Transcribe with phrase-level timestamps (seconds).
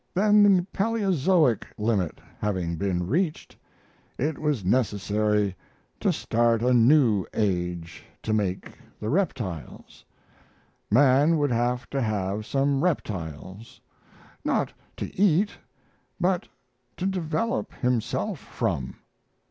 [0.15, 3.55] "Then, the Paleozoic limit having been reached,
[4.17, 5.55] it was necessary
[5.99, 10.03] to start a new age to make the reptiles.
[10.89, 13.79] Man would have to have some reptiles
[14.43, 15.51] not to eat,
[16.19, 16.47] but
[16.97, 18.95] to develop himself from.